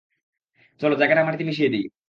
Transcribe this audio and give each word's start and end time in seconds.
চলো, 0.81 0.93
জায়গাটাকে 0.95 1.25
মাটিতে 1.27 1.45
মিশিয়ে 1.49 1.69
দিই! 1.69 1.85